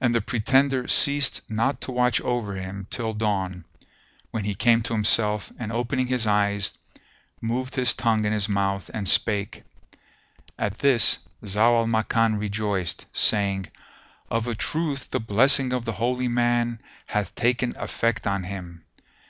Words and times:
And 0.00 0.14
the 0.14 0.20
pretender 0.20 0.86
ceased 0.86 1.40
not 1.50 1.80
to 1.80 1.90
watch 1.90 2.20
over 2.20 2.54
him 2.54 2.86
till 2.90 3.12
dawn, 3.12 3.64
when 4.30 4.44
he 4.44 4.54
came 4.54 4.82
to 4.84 4.92
himself 4.92 5.50
and, 5.58 5.72
opening 5.72 6.06
his 6.06 6.28
eyes, 6.28 6.78
moved 7.40 7.74
his 7.74 7.92
tongue 7.92 8.24
in 8.24 8.32
his 8.32 8.48
mouth 8.48 8.88
and 8.94 9.08
spake. 9.08 9.64
At 10.56 10.78
this 10.78 11.18
Zau 11.42 11.78
al 11.80 11.86
Makan 11.88 12.36
rejoiced, 12.38 13.06
saying, 13.12 13.66
"Of 14.30 14.46
a 14.46 14.54
truth 14.54 15.08
the 15.10 15.18
blessing 15.18 15.72
of 15.72 15.84
the 15.84 15.94
Holy 15.94 16.28
Man 16.28 16.80
hath 17.06 17.34
taken 17.34 17.74
effect 17.80 18.28
on 18.28 18.44
him!" 18.44 18.84